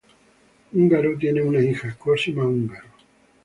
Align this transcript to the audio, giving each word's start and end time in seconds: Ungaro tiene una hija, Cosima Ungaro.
Ungaro 0.73 1.15
tiene 1.19 1.43
una 1.43 1.59
hija, 1.61 1.93
Cosima 1.95 2.43
Ungaro. 2.43 2.87